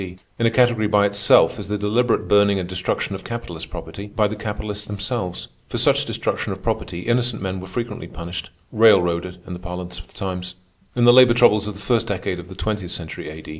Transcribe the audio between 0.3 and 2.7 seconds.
In a category by itself is the deliberate burning and